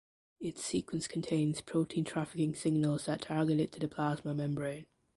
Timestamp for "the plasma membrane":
3.79-4.87